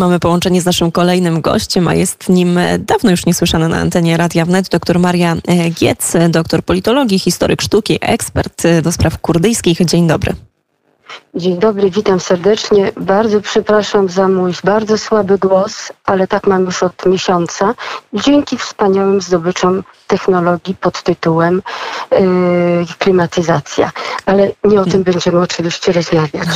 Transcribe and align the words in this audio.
Mamy 0.00 0.18
połączenie 0.20 0.62
z 0.62 0.64
naszym 0.64 0.90
kolejnym 0.90 1.40
gościem, 1.40 1.88
a 1.88 1.94
jest 1.94 2.28
nim 2.28 2.58
dawno 2.78 3.10
już 3.10 3.26
niesłyszany 3.26 3.68
na 3.68 3.76
antenie 3.76 4.16
Radia 4.16 4.44
Wnet, 4.44 4.68
dr 4.68 4.98
Maria 4.98 5.36
Giec, 5.70 6.12
doktor 6.30 6.62
politologii, 6.62 7.18
historyk 7.18 7.62
sztuki, 7.62 7.98
ekspert 8.00 8.62
do 8.82 8.92
spraw 8.92 9.18
kurdyjskich. 9.18 9.84
Dzień 9.84 10.06
dobry. 10.06 10.34
Dzień 11.34 11.58
dobry, 11.58 11.90
witam 11.90 12.20
serdecznie. 12.20 12.92
Bardzo 13.00 13.40
przepraszam 13.40 14.08
za 14.08 14.28
mój 14.28 14.52
bardzo 14.64 14.98
słaby 14.98 15.38
głos, 15.38 15.92
ale 16.04 16.26
tak 16.26 16.46
mam 16.46 16.64
już 16.64 16.82
od 16.82 17.06
miesiąca. 17.06 17.74
Dzięki 18.12 18.58
wspaniałym 18.58 19.20
zdobyczom 19.20 19.82
technologii 20.06 20.74
pod 20.74 21.02
tytułem 21.02 21.62
yy, 22.12 22.18
klimatyzacja. 22.98 23.90
Ale 24.26 24.50
nie 24.64 24.80
o 24.80 24.84
tym 24.84 25.02
będziemy 25.02 25.40
oczywiście 25.40 25.92
rozmawiać. 25.92 26.48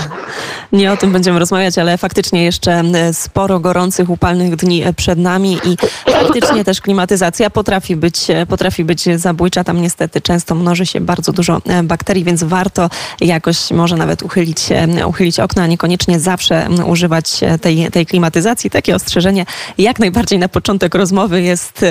Nie 0.73 0.93
o 0.93 0.97
tym 0.97 1.13
będziemy 1.13 1.39
rozmawiać, 1.39 1.79
ale 1.79 1.99
faktycznie 1.99 2.45
jeszcze 2.45 2.83
sporo 3.13 3.61
gorących, 3.61 4.11
upalnych 4.11 4.57
dni 4.57 4.85
przed 4.97 5.19
nami 5.19 5.59
i 5.65 5.77
faktycznie 6.13 6.65
też 6.65 6.81
klimatyzacja 6.81 7.51
potrafi 7.51 7.97
być, 7.97 8.27
potrafi 8.49 8.85
być 8.85 9.05
zabójcza. 9.21 9.65
Tam 9.65 9.83
niestety 9.83 10.21
często 10.21 10.55
mnoży 10.55 10.87
się 10.87 11.01
bardzo 11.01 11.33
dużo 11.33 11.61
bakterii, 11.85 12.25
więc 12.25 12.45
warto 12.45 12.91
jakoś 13.21 13.71
może 13.71 13.97
nawet 13.97 14.23
uchylić, 14.23 14.64
uchylić 15.07 15.41
okna, 15.41 15.63
a 15.63 15.67
niekoniecznie 15.67 16.21
zawsze 16.21 16.69
używać 16.87 17.41
tej, 17.61 17.91
tej 17.91 18.07
klimatyzacji. 18.07 18.71
Takie 18.71 18.95
ostrzeżenie 18.95 19.47
jak 19.79 19.99
najbardziej 19.99 20.39
na 20.39 20.49
początek 20.49 20.95
rozmowy 20.95 21.43
jest, 21.43 21.85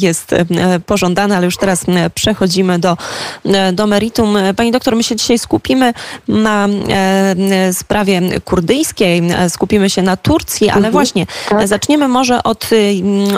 jest 0.00 0.34
pożądane, 0.86 1.36
ale 1.36 1.44
już 1.44 1.56
teraz 1.56 1.84
przechodzimy 2.14 2.78
do, 2.78 2.96
do 3.72 3.86
meritum. 3.86 4.36
Pani 4.56 4.72
doktor, 4.72 4.96
my 4.96 5.02
się 5.02 5.16
dzisiaj 5.16 5.38
skupimy 5.38 5.94
na 6.28 6.68
e, 6.68 7.72
sprawie 7.72 8.40
kurdyjskiej, 8.40 9.22
skupimy 9.48 9.90
się 9.90 10.02
na 10.02 10.16
Turcji, 10.16 10.68
ale 10.68 10.76
mhm, 10.76 10.92
właśnie 10.92 11.26
tak. 11.48 11.68
zaczniemy 11.68 12.08
może 12.08 12.42
od, 12.42 12.70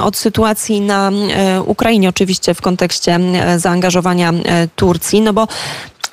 od 0.03 0.17
sytuacji 0.17 0.81
na 0.81 1.11
e, 1.11 1.63
Ukrainie, 1.63 2.09
oczywiście 2.09 2.55
w 2.55 2.61
kontekście 2.61 3.21
zaangażowania 3.57 4.31
e, 4.31 4.69
Turcji, 4.77 5.21
no 5.21 5.33
bo 5.33 5.49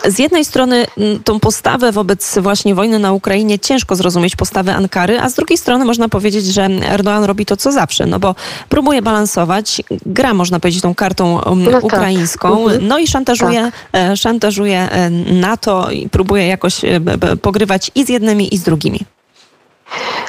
z 0.07 0.19
jednej 0.19 0.45
strony 0.45 0.85
mm, 0.97 1.23
tą 1.23 1.39
postawę 1.39 1.91
wobec 1.91 2.37
właśnie 2.39 2.75
wojny 2.75 2.99
na 2.99 3.13
Ukrainie 3.13 3.59
ciężko 3.59 3.95
zrozumieć 3.95 4.35
postawę 4.35 4.75
Ankary, 4.75 5.19
a 5.19 5.29
z 5.29 5.33
drugiej 5.33 5.57
strony 5.57 5.85
można 5.85 6.09
powiedzieć, 6.09 6.45
że 6.45 6.61
Erdoğan 6.67 7.25
robi 7.25 7.45
to 7.45 7.57
co 7.57 7.71
zawsze, 7.71 8.05
no 8.05 8.19
bo 8.19 8.35
próbuje 8.69 9.01
balansować, 9.01 9.81
gra 10.05 10.33
można 10.33 10.59
powiedzieć 10.59 10.81
tą 10.81 10.95
kartą 10.95 11.41
um, 11.41 11.63
no 11.63 11.71
tak. 11.71 11.83
ukraińską, 11.83 12.63
mhm. 12.63 12.87
no 12.87 12.99
i 12.99 13.07
szantażuje, 13.07 13.71
tak. 13.91 14.17
szantażuje 14.17 14.91
e, 14.91 15.09
NATO 15.09 15.91
i 15.91 16.09
próbuje 16.09 16.47
jakoś 16.47 16.85
e, 16.85 16.99
pogrywać 17.41 17.91
i 17.95 18.05
z 18.05 18.09
jednymi 18.09 18.55
i 18.55 18.57
z 18.57 18.63
drugimi. 18.63 18.99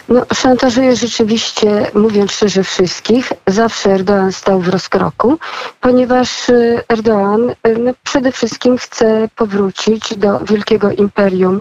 No, 0.08 0.26
szantażuje 0.34 0.96
rzeczywiście, 0.96 1.86
mówiąc 1.94 2.32
szczerze, 2.32 2.64
wszystkich. 2.64 3.32
Zawsze 3.46 3.90
Erdoğan 3.90 4.32
stał 4.32 4.60
w 4.60 4.68
rozkroku, 4.68 5.38
ponieważ 5.80 6.48
y, 6.48 6.80
Erdoğan 6.88 7.50
y, 7.68 7.78
no, 7.78 7.92
przede 8.02 8.32
wszystkim 8.32 8.78
chce 8.78 9.28
powrócić 9.36 10.16
do 10.16 10.40
wielkiego 10.40 10.90
imperium 10.90 11.60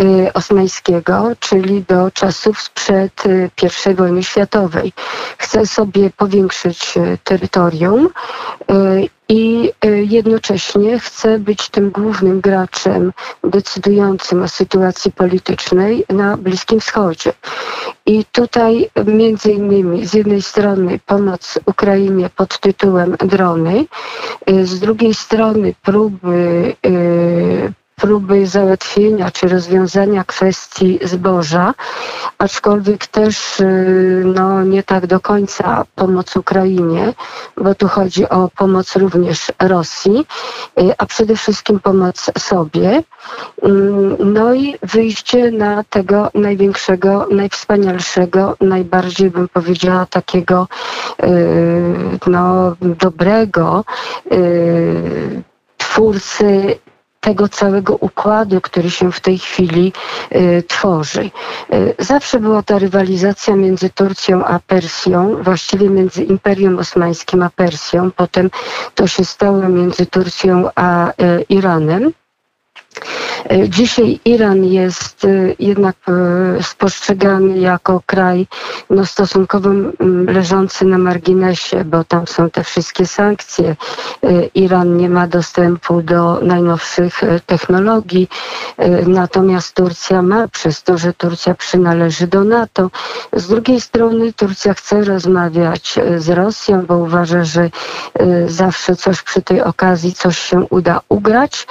y, 0.00 0.32
osmańskiego, 0.32 1.30
czyli 1.40 1.84
do 1.88 2.10
czasów 2.10 2.62
sprzed 2.62 3.26
y, 3.26 3.50
I 3.90 3.94
wojny 3.94 4.24
światowej. 4.24 4.92
Chce 5.38 5.66
sobie 5.66 6.10
powiększyć 6.10 6.94
terytorium 7.24 8.08
y, 8.70 9.08
i 9.32 9.72
e, 9.80 9.88
jednocześnie 10.02 10.98
chce 10.98 11.38
być 11.38 11.68
tym 11.68 11.90
głównym 11.90 12.40
graczem 12.40 13.12
decydującym 13.44 14.42
o 14.42 14.48
sytuacji 14.48 15.12
politycznej 15.12 16.04
na 16.08 16.36
Bliskim 16.36 16.80
Wschodzie. 16.80 17.32
I 18.06 18.24
tutaj 18.24 18.90
między 19.06 19.52
innymi 19.52 20.06
z 20.06 20.14
jednej 20.14 20.42
strony 20.42 21.00
pomoc 21.06 21.58
Ukrainie 21.66 22.30
pod 22.36 22.60
tytułem 22.60 23.16
drony, 23.18 23.84
e, 24.46 24.66
z 24.66 24.80
drugiej 24.80 25.14
strony 25.14 25.74
próby 25.82 26.74
e, 26.86 27.72
próby 28.02 28.46
załatwienia 28.46 29.30
czy 29.30 29.48
rozwiązania 29.48 30.24
kwestii 30.24 30.98
zboża, 31.02 31.74
aczkolwiek 32.38 33.06
też 33.06 33.60
y, 33.60 34.22
no, 34.34 34.62
nie 34.64 34.82
tak 34.82 35.06
do 35.06 35.20
końca 35.20 35.84
pomoc 35.94 36.36
Ukrainie, 36.36 37.12
bo 37.56 37.74
tu 37.74 37.88
chodzi 37.88 38.28
o 38.28 38.48
pomoc 38.56 38.96
również 38.96 39.52
Rosji, 39.58 40.26
y, 40.80 40.94
a 40.98 41.06
przede 41.06 41.36
wszystkim 41.36 41.80
pomoc 41.80 42.30
sobie. 42.38 43.02
Mm, 43.62 44.16
no 44.32 44.54
i 44.54 44.74
wyjście 44.82 45.50
na 45.50 45.84
tego 45.84 46.30
największego, 46.34 47.26
najwspanialszego, 47.30 48.56
najbardziej 48.60 49.30
bym 49.30 49.48
powiedziała 49.48 50.06
takiego 50.06 50.68
y, 51.22 51.26
no, 52.26 52.76
dobrego 52.80 53.84
twórcy 55.76 56.78
tego 57.22 57.48
całego 57.48 57.96
układu, 57.96 58.60
który 58.60 58.90
się 58.90 59.12
w 59.12 59.20
tej 59.20 59.38
chwili 59.38 59.92
y, 60.34 60.62
tworzy. 60.68 61.30
Y, 61.72 61.94
zawsze 61.98 62.40
była 62.40 62.62
ta 62.62 62.78
rywalizacja 62.78 63.56
między 63.56 63.90
Turcją 63.90 64.44
a 64.44 64.58
Persją, 64.58 65.42
właściwie 65.42 65.90
między 65.90 66.24
Imperium 66.24 66.78
Osmańskim 66.78 67.42
a 67.42 67.50
Persją. 67.50 68.10
Potem 68.10 68.50
to 68.94 69.06
się 69.06 69.24
stało 69.24 69.68
między 69.68 70.06
Turcją 70.06 70.68
a 70.74 71.10
y, 71.10 71.12
Iranem. 71.48 72.12
E, 73.50 73.68
dzisiaj 73.68 74.20
Iran 74.24 74.64
jest 74.64 75.24
e, 75.24 75.28
jednak 75.58 75.96
e, 76.08 76.62
spostrzegany 76.62 77.58
jako 77.58 78.02
kraj 78.06 78.46
no, 78.90 79.06
stosunkowo 79.06 79.70
leżący 80.26 80.84
na 80.84 80.98
marginesie, 80.98 81.84
bo 81.84 82.04
tam 82.04 82.26
są 82.26 82.50
te 82.50 82.64
wszystkie 82.64 83.06
sankcje. 83.06 83.76
Iran 84.54 84.96
nie 84.96 85.08
ma 85.08 85.26
dostępu 85.26 86.02
do 86.02 86.40
najnowszych 86.42 87.20
technologii, 87.46 88.28
natomiast 89.06 89.74
Turcja 89.74 90.22
ma, 90.22 90.48
przez 90.48 90.82
to, 90.82 90.98
że 90.98 91.12
Turcja 91.12 91.54
przynależy 91.54 92.26
do 92.26 92.44
NATO. 92.44 92.90
Z 93.32 93.48
drugiej 93.48 93.80
strony 93.80 94.32
Turcja 94.32 94.74
chce 94.74 95.04
rozmawiać 95.04 95.94
z 96.16 96.28
Rosją, 96.28 96.86
bo 96.86 96.96
uważa, 96.96 97.44
że 97.44 97.70
zawsze 98.46 98.96
coś 98.96 99.22
przy 99.22 99.42
tej 99.42 99.62
okazji, 99.62 100.12
coś 100.12 100.38
się 100.38 100.66
uda 100.70 101.00
ugrać, 101.08 101.66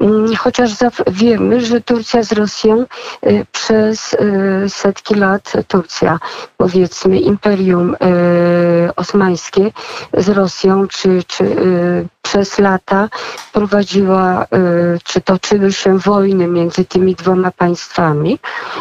mm, 0.00 0.36
chociaż 0.36 0.70
wiemy, 1.10 1.60
że 1.60 1.80
Turcja 1.80 2.22
z 2.22 2.32
Rosją 2.32 2.84
y, 3.26 3.46
przez 3.52 4.12
y, 4.12 4.68
setki 4.68 5.14
lat, 5.14 5.52
Turcja, 5.68 6.18
powiedzmy, 6.56 7.18
imperium 7.18 7.94
y, 7.94 7.96
osmańskie 8.96 9.70
z 10.12 10.28
Rosją, 10.28 10.88
czy, 10.88 11.22
czy 11.26 11.44
przez 12.28 12.58
lata 12.58 13.08
prowadziła, 13.52 14.46
czy 15.04 15.20
toczyły 15.20 15.72
się 15.72 15.98
wojny 15.98 16.46
między 16.46 16.84
tymi 16.84 17.14
dwoma 17.14 17.50
państwami. 17.50 18.38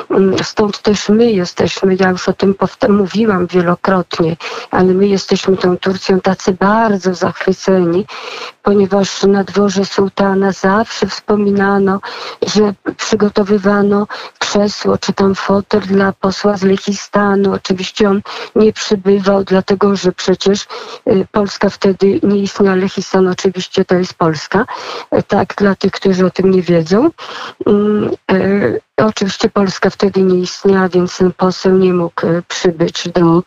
Mm, 0.09 0.44
stąd 0.44 0.81
też 0.81 1.09
my 1.09 1.31
jesteśmy, 1.31 1.96
ja 2.00 2.09
już 2.09 2.30
o 2.30 2.34
tym 2.34 2.56
mówiłam 2.90 3.47
wielokrotnie, 3.47 4.35
ale 4.72 4.94
my 4.94 5.08
jesteśmy 5.08 5.58
tą 5.58 5.78
Turcją 5.78 6.22
tacy 6.22 6.53
bardzo 6.53 7.13
zachwyceni, 7.13 8.06
ponieważ 8.63 9.24
na 9.24 9.44
dworze 9.44 9.85
sułtana 9.85 10.52
zawsze 10.52 11.08
wspominano, 11.08 12.00
że 12.56 12.74
przygotowywano 12.97 14.08
krzesło 14.40 14.97
czy 14.97 15.14
tam 15.14 15.35
fotel 15.35 15.81
dla 15.81 16.14
posła 16.14 16.58
z 16.58 16.64
Lechistanu. 16.64 17.53
Oczywiście 17.53 18.09
on 18.09 18.22
nie 18.56 18.74
przybywał, 18.74 19.44
dlatego 19.44 19.96
że 19.96 20.12
przecież 20.12 20.68
y, 21.08 21.28
Polska 21.31 21.69
wtedy 21.69 22.19
nie 22.24 22.40
istniała. 22.40 22.75
Lechistan 22.75 23.28
oczywiście 23.38 23.86
to 23.86 23.96
jest 23.96 24.14
Polska. 24.14 24.66
Y, 25.14 25.24
tak, 25.24 25.56
dla 25.58 25.75
tych, 25.75 25.92
którzy 25.92 26.25
o 26.25 26.30
tym 26.30 26.52
nie 26.52 26.62
wiedzą. 26.62 27.09
Mm, 27.66 28.12
y, 28.31 28.81
oczywiście 28.98 29.50
Polska 29.50 29.90
wtedy 29.90 30.22
nie 30.22 30.40
istniała, 30.40 30.90
więc 30.90 31.18
ten 31.18 31.31
poseł 31.31 31.78
nie 31.78 31.94
mógł 31.94 32.22
przybyć 32.47 33.09
do, 33.09 33.44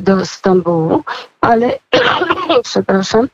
do 0.00 0.26
Stambułu 0.26 1.04
ale 1.46 1.78
przepraszam, 2.70 3.28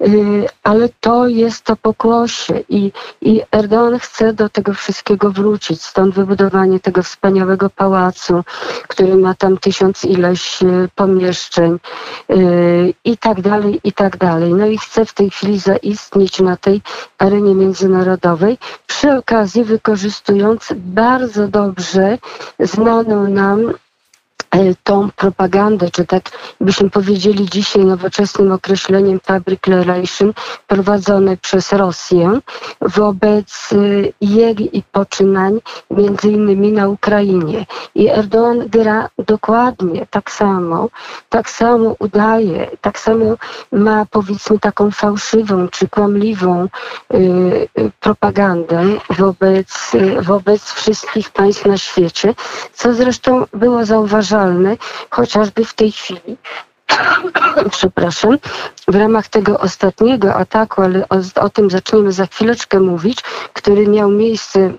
y, 0.00 0.46
ale 0.62 0.88
to 1.00 1.28
jest 1.28 1.64
to 1.64 1.76
pokłosie 1.76 2.64
i, 2.68 2.92
i 3.20 3.42
Erdoğan 3.50 3.98
chce 3.98 4.32
do 4.32 4.48
tego 4.48 4.74
wszystkiego 4.74 5.30
wrócić. 5.30 5.82
Stąd 5.82 6.14
wybudowanie 6.14 6.80
tego 6.80 7.02
wspaniałego 7.02 7.70
pałacu, 7.70 8.44
który 8.88 9.16
ma 9.16 9.34
tam 9.34 9.58
tysiąc 9.58 10.04
ileś 10.04 10.62
y, 10.62 10.88
pomieszczeń 10.94 11.78
y, 12.30 12.94
i 13.04 13.16
tak 13.16 13.40
dalej, 13.40 13.80
i 13.84 13.92
tak 13.92 14.16
dalej. 14.16 14.54
No 14.54 14.66
i 14.66 14.78
chce 14.78 15.04
w 15.04 15.14
tej 15.14 15.30
chwili 15.30 15.58
zaistnieć 15.58 16.40
na 16.40 16.56
tej 16.56 16.80
arenie 17.18 17.54
międzynarodowej, 17.54 18.58
przy 18.86 19.12
okazji 19.12 19.64
wykorzystując 19.64 20.68
bardzo 20.76 21.48
dobrze 21.48 22.18
znaną 22.58 23.28
nam 23.28 23.72
tą 24.84 25.10
propagandę, 25.16 25.90
czy 25.90 26.06
tak 26.06 26.22
byśmy 26.60 26.90
powiedzieli 26.90 27.48
dzisiaj 27.50 27.84
nowoczesnym 27.84 28.52
określeniem 28.52 29.20
public 29.20 29.60
relation, 29.66 30.32
prowadzone 30.66 31.36
przez 31.36 31.72
Rosję 31.72 32.38
wobec 32.80 33.72
y, 33.72 34.12
jej 34.20 34.82
poczynań, 34.92 35.60
między 35.90 36.28
innymi 36.28 36.72
na 36.72 36.88
Ukrainie. 36.88 37.66
I 37.94 38.08
Erdoğan 38.10 38.68
gra 38.68 39.08
dokładnie 39.18 40.06
tak 40.10 40.30
samo, 40.30 40.88
tak 41.28 41.50
samo 41.50 41.96
udaje, 41.98 42.70
tak 42.80 42.98
samo 42.98 43.24
ma 43.72 44.06
powiedzmy 44.10 44.58
taką 44.58 44.90
fałszywą 44.90 45.68
czy 45.68 45.88
kłamliwą 45.88 46.64
y, 46.64 47.16
y, 47.78 47.90
propagandę 48.00 48.84
wobec, 49.10 49.92
wobec 50.20 50.62
wszystkich 50.72 51.30
państw 51.30 51.66
na 51.66 51.78
świecie, 51.78 52.34
co 52.74 52.94
zresztą 52.94 53.44
było 53.52 53.84
zauważalne 53.84 54.41
chociażby 55.10 55.64
w 55.64 55.74
tej 55.74 55.92
chwili 55.92 56.36
przepraszam, 57.70 58.38
w 58.88 58.94
ramach 58.94 59.28
tego 59.28 59.58
ostatniego 59.60 60.34
ataku, 60.34 60.82
ale 60.82 61.08
o, 61.08 61.40
o, 61.40 61.50
tym 61.50 61.70
zaczniemy 61.70 62.12
za 62.12 62.26
chwileczkę 62.26 62.80
mówić, 62.80 63.18
który 63.52 63.88
miał 63.88 64.10
miejsce 64.10 64.72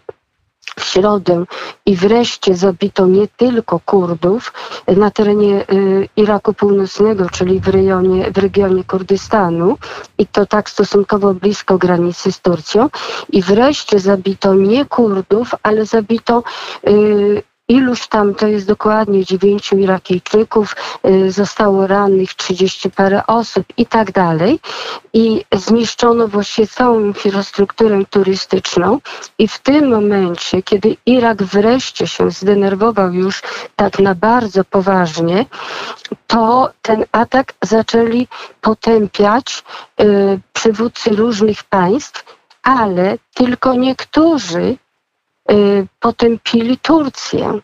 w 0.80 0.83
środę 0.83 1.45
i 1.86 1.95
wreszcie 1.95 2.56
zabito 2.56 3.07
nie 3.07 3.27
tylko 3.27 3.80
Kurdów 3.80 4.54
na 4.88 5.12
terenie 5.12 5.65
y, 5.71 6.10
Iraku 6.15 6.54
Północnego, 6.54 7.30
czyli 7.30 7.60
w, 7.60 7.68
rejonie, 7.68 8.31
w 8.31 8.38
regionie 8.38 8.83
Kurdystanu. 8.83 9.77
I 10.18 10.27
to 10.27 10.45
tak 10.45 10.69
stosunkowo 10.69 11.33
blisko 11.33 11.77
granicy 11.77 12.31
z 12.31 12.42
Turcją. 12.42 12.89
I 13.30 13.42
wreszcie 13.42 14.00
zabito 14.00 14.54
nie 14.54 14.86
Kurdów, 14.86 15.51
ale 15.63 15.86
zabito 15.86 16.44
y, 16.88 17.44
Iluż 17.68 18.07
tam, 18.07 18.36
to 18.36 18.48
jest 18.48 18.68
dokładnie 18.68 19.25
dziewięciu 19.25 19.77
Irakijczyków, 19.77 20.75
y, 21.07 21.31
zostało 21.31 21.88
rannych 21.88 22.33
trzydzieści 22.33 22.92
parę 22.92 23.27
osób 23.27 23.65
i 23.77 23.86
tak 23.86 24.12
dalej. 24.12 24.60
I 25.13 25.45
zniszczono 25.54 26.27
właściwie 26.27 26.68
całą 26.68 27.00
infrastrukturę 27.00 28.06
turystyczną. 28.10 29.00
I 29.38 29.48
w 29.48 29.60
tym 29.60 29.89
momencie, 29.89 30.63
kiedy 30.63 30.98
Irak 31.06 31.44
wreszcie 31.44 32.07
się 32.07 32.31
zdenerwował 32.31 33.13
już 33.13 33.42
tak 33.75 34.00
na 34.00 34.15
bardzo 34.15 34.63
poważnie, 34.63 35.45
to 36.27 36.69
ten 36.81 37.06
atak 37.12 37.54
zaczęli 37.62 38.27
potępiać 38.62 39.63
y, 40.01 40.39
przywódcy 40.54 41.10
różnych 41.10 41.63
państw, 41.63 42.25
ale 42.63 43.18
tylko 43.33 43.74
niektórzy 43.74 44.77
potępili 46.00 46.78
Turcję. 46.78 47.60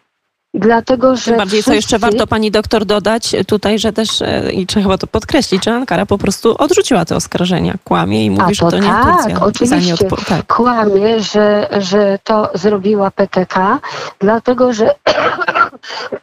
Dlatego, 0.53 1.15
że. 1.15 1.25
Tym 1.25 1.37
bardziej, 1.37 1.61
wszyscy... 1.61 1.71
co 1.71 1.75
jeszcze 1.75 1.99
warto 1.99 2.27
pani 2.27 2.51
doktor 2.51 2.85
dodać 2.85 3.35
tutaj, 3.47 3.79
że 3.79 3.93
też, 3.93 4.21
e, 4.21 4.51
i 4.51 4.65
trzeba 4.65 4.97
to 4.97 5.07
podkreślić, 5.07 5.65
że 5.65 5.73
Ankara 5.73 6.05
po 6.05 6.17
prostu 6.17 6.55
odrzuciła 6.57 7.05
te 7.05 7.15
oskarżenia, 7.15 7.75
kłamie 7.83 8.25
i 8.25 8.29
mówi, 8.29 8.57
to 8.57 8.65
że 8.65 8.71
to 8.71 8.79
nie 8.79 8.87
tak, 8.87 9.15
Turcja. 9.15 9.41
Oczywiście 9.41 9.95
odpo- 9.95 10.25
tak. 10.25 10.47
kłamie, 10.55 11.19
że, 11.19 11.69
że 11.79 12.19
to 12.23 12.51
zrobiła 12.53 13.11
PKK, 13.11 13.79
dlatego 14.19 14.73
że 14.73 14.95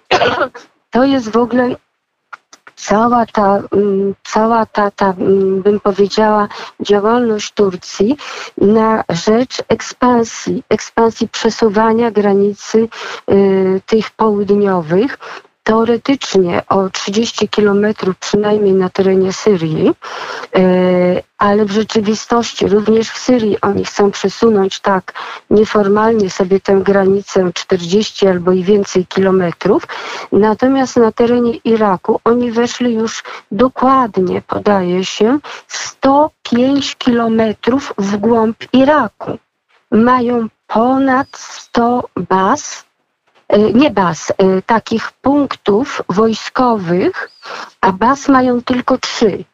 to 0.91 1.05
jest 1.05 1.31
w 1.31 1.37
ogóle 1.37 1.77
cała 2.77 3.27
ta, 3.27 3.63
mm, 3.73 4.15
cała 4.25 4.67
ta, 4.67 4.91
ta, 4.91 5.07
mm, 5.07 5.63
bym 5.63 5.81
powiedziała, 5.81 6.49
działalność 6.81 7.53
Turcji 7.53 8.17
na 8.59 9.05
rzecz 9.09 9.63
ekspansji, 9.69 10.63
ekspansji 10.69 11.29
przesuwania 11.29 12.11
granicy 12.11 12.89
y, 13.31 13.81
tych 13.87 14.11
południowych 14.11 15.19
teoretycznie 15.67 16.63
o 16.69 16.91
30 16.91 17.49
kilometrów 17.49 18.19
przynajmniej 18.19 18.73
na 18.73 18.89
terenie 18.91 19.33
Syrii, 19.33 19.91
e, 20.57 21.23
ale 21.39 21.65
w 21.65 21.71
rzeczywistości 21.71 22.69
również 22.69 23.11
w 23.11 23.19
Syrii 23.19 23.61
oni 23.61 23.85
chcą 23.85 24.11
przesunąć 24.11 24.81
tak 24.81 25.13
nieformalnie 25.51 26.31
sobie 26.31 26.61
tę 26.61 26.81
granicę 26.83 27.51
40 27.55 28.27
albo 28.29 28.53
i 28.53 28.63
więcej 28.63 29.07
kilometrów. 29.07 29.83
Natomiast 30.33 30.97
na 30.97 31.13
terenie 31.13 31.55
Iraku 31.65 32.21
oni 32.25 32.53
weszli 32.53 32.95
już 32.95 33.23
dokładnie, 33.53 34.43
podaje 34.47 35.05
się, 35.05 35.39
105 35.69 36.97
kilometrów 36.97 37.93
w 37.99 38.17
głąb 38.17 38.57
Iraku. 38.73 39.39
Mają 39.91 40.49
ponad 40.67 41.29
100 41.33 42.09
baz 42.17 42.87
nie 43.75 43.91
baz, 43.91 44.33
e, 44.39 44.63
takich 44.63 45.13
punktów 45.13 46.03
wojskowych, 46.09 47.31
a 47.81 47.93
baz 47.93 48.29
mają 48.29 48.63
tylko 48.63 48.99
trzy. 48.99 49.45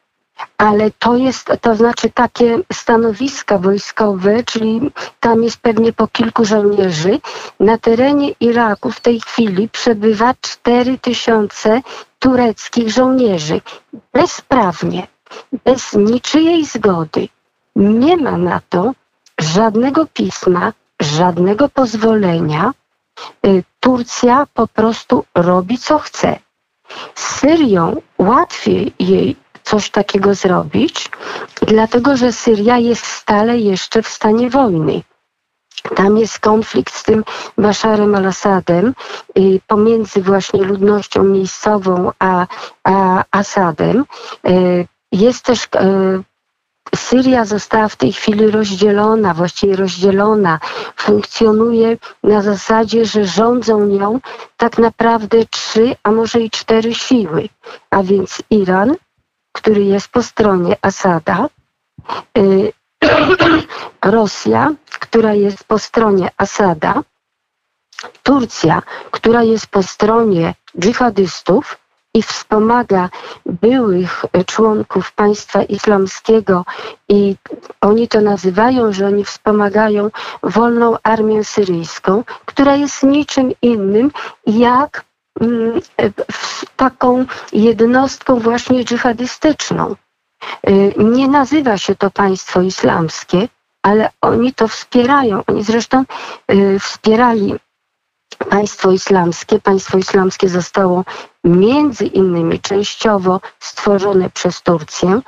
Ale 0.57 0.91
to 0.91 1.15
jest, 1.15 1.51
to 1.61 1.75
znaczy 1.75 2.09
takie 2.09 2.57
stanowiska 2.73 3.57
wojskowe, 3.57 4.43
czyli 4.43 4.91
tam 5.19 5.43
jest 5.43 5.57
pewnie 5.57 5.93
po 5.93 6.07
kilku 6.07 6.45
żołnierzy. 6.45 7.19
Na 7.59 7.77
terenie 7.77 8.31
Iraku 8.39 8.91
w 8.91 8.99
tej 8.99 9.19
chwili 9.19 9.69
przebywa 9.69 10.33
4 10.41 10.97
tysiące 10.97 11.81
tureckich 12.19 12.89
żołnierzy. 12.89 13.61
Bezprawnie, 14.13 15.07
bez 15.65 15.93
niczyjej 15.93 16.65
zgody. 16.65 17.27
Nie 17.75 18.17
ma 18.17 18.37
na 18.37 18.61
to 18.69 18.91
żadnego 19.39 20.05
pisma, 20.13 20.73
żadnego 21.01 21.69
pozwolenia 21.69 22.71
Turcja 23.79 24.47
po 24.53 24.67
prostu 24.67 25.25
robi 25.35 25.77
co 25.77 25.99
chce. 25.99 26.39
Z 27.15 27.39
Syrią 27.39 28.01
łatwiej 28.17 28.93
jej 28.99 29.35
coś 29.63 29.89
takiego 29.89 30.35
zrobić, 30.35 31.11
dlatego 31.61 32.17
że 32.17 32.31
Syria 32.31 32.77
jest 32.77 33.05
stale 33.05 33.57
jeszcze 33.57 34.01
w 34.01 34.07
stanie 34.07 34.49
wojny. 34.49 35.01
Tam 35.95 36.17
jest 36.17 36.39
konflikt 36.39 36.93
z 36.93 37.03
tym 37.03 37.23
Basharem 37.57 38.15
al-Assadem 38.15 38.93
y, 39.37 39.59
pomiędzy 39.67 40.21
właśnie 40.21 40.63
ludnością 40.63 41.23
miejscową 41.23 42.11
a, 42.19 42.47
a 42.83 43.23
Asadem. 43.31 44.05
Y, 44.47 44.87
jest 45.11 45.45
też 45.45 45.67
Syria 46.95 47.45
została 47.45 47.87
w 47.87 47.95
tej 47.95 48.13
chwili 48.13 48.51
rozdzielona, 48.51 49.33
właściwie 49.33 49.75
rozdzielona, 49.75 50.59
funkcjonuje 50.95 51.97
na 52.23 52.41
zasadzie, 52.41 53.05
że 53.05 53.25
rządzą 53.25 53.85
nią 53.85 54.19
tak 54.57 54.77
naprawdę 54.77 55.45
trzy, 55.45 55.95
a 56.03 56.11
może 56.11 56.39
i 56.39 56.49
cztery 56.49 56.95
siły, 56.95 57.49
a 57.89 58.03
więc 58.03 58.41
Iran, 58.49 58.95
który 59.51 59.83
jest 59.83 60.07
po 60.07 60.23
stronie 60.23 60.75
Asada, 60.81 61.49
y, 62.37 62.73
Rosja, 64.05 64.73
która 64.99 65.33
jest 65.33 65.63
po 65.63 65.79
stronie 65.79 66.29
Asada, 66.37 67.03
Turcja, 68.23 68.81
która 69.11 69.43
jest 69.43 69.67
po 69.67 69.83
stronie 69.83 70.53
dżihadystów, 70.79 71.77
i 72.13 72.21
wspomaga 72.23 73.09
byłych 73.45 74.25
członków 74.45 75.11
państwa 75.11 75.63
islamskiego 75.63 76.65
i 77.09 77.35
oni 77.81 78.07
to 78.07 78.21
nazywają, 78.21 78.93
że 78.93 79.07
oni 79.07 79.23
wspomagają 79.25 80.09
wolną 80.43 80.95
armię 81.03 81.43
syryjską, 81.43 82.23
która 82.45 82.75
jest 82.75 83.03
niczym 83.03 83.51
innym 83.61 84.11
jak 84.47 85.05
mm, 85.41 85.81
taką 86.75 87.25
jednostką 87.53 88.39
właśnie 88.39 88.85
dżihadystyczną. 88.85 89.95
Y, 90.69 90.93
nie 90.97 91.27
nazywa 91.27 91.77
się 91.77 91.95
to 91.95 92.11
państwo 92.11 92.61
islamskie, 92.61 93.47
ale 93.83 94.09
oni 94.21 94.53
to 94.53 94.67
wspierają. 94.67 95.43
Oni 95.47 95.63
zresztą 95.63 96.03
wspierali 96.79 97.55
państwo 98.49 98.91
islamskie. 98.91 99.59
Państwo 99.59 99.97
islamskie 99.97 100.49
zostało 100.49 101.03
między 101.43 102.05
innymi 102.05 102.59
częściowo 102.59 103.41
stworzone 103.59 104.29
przez 104.29 104.61
Turcję. 104.61 105.21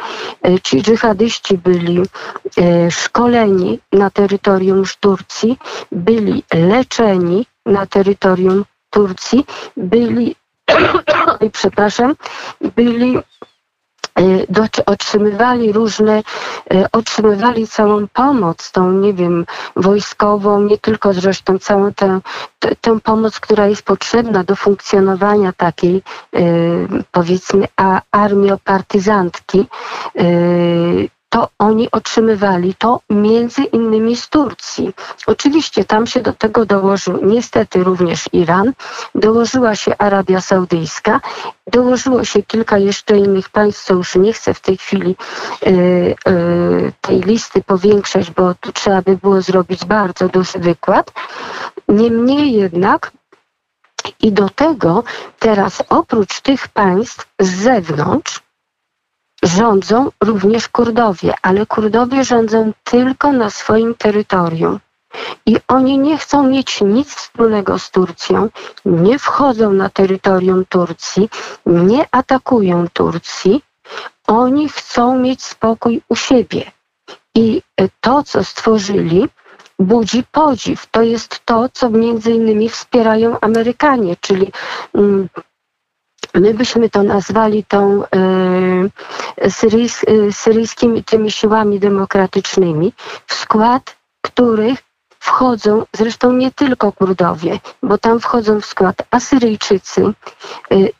E, 0.47 0.59
ci 0.59 0.81
dżihadyści 0.81 1.57
byli 1.57 2.01
e, 2.01 2.91
szkoleni 2.91 3.79
na 3.91 4.09
terytorium 4.09 4.83
Turcji, 4.99 5.57
byli 5.91 6.43
leczeni 6.53 7.45
na 7.65 7.85
terytorium 7.85 8.65
Turcji, 8.89 9.45
byli, 9.77 10.35
przepraszam, 11.51 12.15
byli 12.75 13.19
otrzymywali 14.85 15.71
różne, 15.71 16.23
y, 16.73 16.85
otrzymywali 16.91 17.67
całą 17.67 18.07
pomoc, 18.07 18.71
tą, 18.71 18.91
nie 18.91 19.13
wiem, 19.13 19.45
wojskową, 19.75 20.61
nie 20.61 20.77
tylko 20.77 21.13
zresztą 21.13 21.59
całą 21.59 21.93
tę, 21.93 22.19
tę 22.81 22.99
pomoc, 22.99 23.39
która 23.39 23.67
jest 23.67 23.83
potrzebna 23.83 24.43
do 24.43 24.55
funkcjonowania 24.55 25.53
takiej, 25.53 26.01
y, 26.35 26.87
powiedzmy, 27.11 27.67
armii 28.11 28.51
partyzantki 28.63 29.65
to 31.35 31.49
oni 31.59 31.91
otrzymywali 31.91 32.75
to 32.75 32.99
między 33.09 33.63
innymi 33.63 34.15
z 34.15 34.29
Turcji. 34.29 34.93
Oczywiście 35.27 35.85
tam 35.85 36.07
się 36.07 36.21
do 36.21 36.33
tego 36.33 36.65
dołożył 36.65 37.19
niestety 37.25 37.83
również 37.83 38.29
Iran, 38.33 38.73
dołożyła 39.15 39.75
się 39.75 39.97
Arabia 39.97 40.41
Saudyjska, 40.41 41.21
dołożyło 41.67 42.23
się 42.23 42.43
kilka 42.43 42.77
jeszcze 42.77 43.17
innych 43.17 43.49
państw, 43.49 43.85
co 43.85 43.93
już 43.93 44.15
nie 44.15 44.33
chcę 44.33 44.53
w 44.53 44.59
tej 44.59 44.77
chwili 44.77 45.15
y, 45.67 45.69
y, 46.29 46.93
tej 47.01 47.21
listy 47.21 47.63
powiększać, 47.63 48.31
bo 48.31 48.53
tu 48.53 48.71
trzeba 48.71 49.01
by 49.01 49.17
było 49.17 49.41
zrobić 49.41 49.85
bardzo 49.85 50.29
duży 50.29 50.59
wykład. 50.59 51.11
Niemniej 51.87 52.53
jednak 52.53 53.11
i 54.21 54.31
do 54.31 54.49
tego 54.49 55.03
teraz 55.39 55.83
oprócz 55.89 56.41
tych 56.41 56.67
państw 56.67 57.27
z 57.39 57.55
zewnątrz 57.55 58.44
rządzą 59.45 60.09
również 60.23 60.69
Kurdowie, 60.69 61.33
ale 61.41 61.65
Kurdowie 61.65 62.23
rządzą 62.23 62.71
tylko 62.83 63.31
na 63.31 63.49
swoim 63.49 63.95
terytorium. 63.95 64.79
I 65.45 65.57
oni 65.67 65.97
nie 65.97 66.17
chcą 66.17 66.43
mieć 66.47 66.81
nic 66.81 67.15
wspólnego 67.15 67.79
z 67.79 67.91
Turcją, 67.91 68.49
nie 68.85 69.19
wchodzą 69.19 69.73
na 69.73 69.89
terytorium 69.89 70.65
Turcji, 70.69 71.29
nie 71.65 72.05
atakują 72.11 72.85
Turcji. 72.93 73.63
Oni 74.27 74.69
chcą 74.69 75.19
mieć 75.19 75.43
spokój 75.43 76.01
u 76.09 76.15
siebie. 76.15 76.71
I 77.35 77.61
to, 78.01 78.23
co 78.23 78.43
stworzyli, 78.43 79.29
budzi 79.79 80.23
podziw. 80.31 80.85
To 80.91 81.01
jest 81.01 81.45
to, 81.45 81.69
co 81.73 81.89
między 81.89 82.31
innymi 82.31 82.69
wspierają 82.69 83.39
Amerykanie, 83.39 84.15
czyli 84.21 84.51
mm, 84.93 85.29
my 86.39 86.53
byśmy 86.53 86.89
to 86.89 87.03
nazwali 87.03 87.63
tą 87.63 88.03
e, 88.05 89.49
syryjs, 89.49 90.01
e, 90.07 90.31
syryjskimi 90.31 91.03
tymi 91.03 91.31
siłami 91.31 91.79
demokratycznymi, 91.79 92.93
w 93.27 93.33
skład 93.33 93.95
których 94.21 94.79
wchodzą 95.19 95.85
zresztą 95.93 96.33
nie 96.33 96.51
tylko 96.51 96.91
Kurdowie, 96.91 97.59
bo 97.83 97.97
tam 97.97 98.19
wchodzą 98.19 98.61
w 98.61 98.65
skład 98.65 98.95
Asyryjczycy 99.11 100.01
e, 100.05 100.13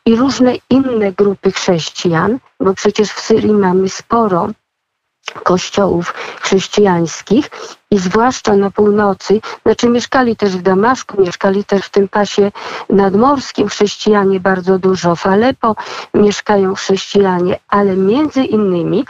i 0.06 0.16
różne 0.16 0.54
inne 0.70 1.12
grupy 1.12 1.52
chrześcijan, 1.52 2.38
bo 2.60 2.74
przecież 2.74 3.08
w 3.12 3.20
Syrii 3.20 3.52
mamy 3.52 3.88
sporo 3.88 4.48
kościołów 5.42 6.14
chrześcijańskich 6.40 7.50
i 7.90 7.98
zwłaszcza 7.98 8.56
na 8.56 8.70
północy, 8.70 9.40
znaczy 9.62 9.88
mieszkali 9.88 10.36
też 10.36 10.56
w 10.56 10.62
Damaszku, 10.62 11.22
mieszkali 11.22 11.64
też 11.64 11.82
w 11.82 11.90
tym 11.90 12.08
pasie 12.08 12.52
nadmorskim 12.90 13.68
chrześcijanie 13.68 14.40
bardzo 14.40 14.78
dużo, 14.78 15.16
w 15.16 15.26
Alepo 15.26 15.76
mieszkają 16.14 16.74
chrześcijanie, 16.74 17.58
ale 17.68 17.96
między 17.96 18.44
innymi 18.44 19.04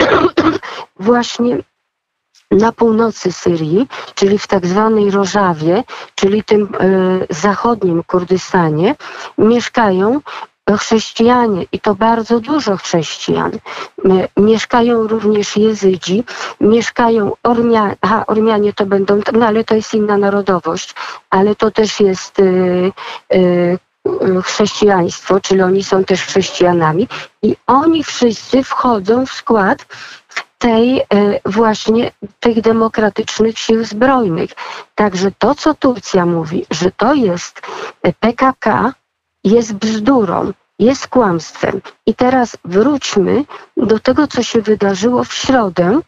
właśnie 1.00 1.58
na 2.50 2.72
północy 2.72 3.32
Syrii, 3.32 3.88
czyli 4.14 4.38
w 4.38 4.46
tak 4.46 4.66
zwanej 4.66 5.10
Rożawie, 5.10 5.84
czyli 6.14 6.44
tym 6.44 6.62
e, 6.62 6.88
zachodnim 7.30 8.02
Kurdystanie, 8.02 8.94
mieszkają 9.38 10.20
chrześcijanie 10.76 11.64
i 11.72 11.80
to 11.80 11.94
bardzo 11.94 12.40
dużo 12.40 12.76
chrześcijan. 12.76 13.52
Mieszkają 14.36 15.06
również 15.06 15.56
Jezydzi, 15.56 16.24
mieszkają 16.60 17.32
Ormianie, 17.42 17.96
aha, 18.00 18.24
Ormianie 18.26 18.72
to 18.72 18.86
będą, 18.86 19.20
no 19.32 19.46
ale 19.46 19.64
to 19.64 19.74
jest 19.74 19.94
inna 19.94 20.16
narodowość, 20.16 20.94
ale 21.30 21.54
to 21.54 21.70
też 21.70 22.00
jest 22.00 22.38
y, 22.38 22.92
y, 23.34 23.78
chrześcijaństwo, 24.44 25.40
czyli 25.40 25.62
oni 25.62 25.84
są 25.84 26.04
też 26.04 26.22
chrześcijanami 26.22 27.08
i 27.42 27.56
oni 27.66 28.04
wszyscy 28.04 28.62
wchodzą 28.62 29.26
w 29.26 29.32
skład 29.32 29.86
tej 30.58 31.02
właśnie 31.46 32.10
tych 32.40 32.60
demokratycznych 32.60 33.58
sił 33.58 33.84
zbrojnych. 33.84 34.50
Także 34.94 35.30
to, 35.38 35.54
co 35.54 35.74
Turcja 35.74 36.26
mówi, 36.26 36.66
że 36.70 36.90
to 36.90 37.14
jest 37.14 37.60
PKK, 38.20 38.92
jest 39.48 39.72
bzdurą, 39.72 40.52
jest 40.78 41.08
kłamstwem. 41.08 41.80
I 42.06 42.14
teraz 42.14 42.56
wróćmy 42.64 43.44
do 43.76 43.98
tego, 43.98 44.26
co 44.26 44.42
się 44.42 44.62
wydarzyło 44.62 45.24
w 45.24 45.32
środę, 45.32 46.00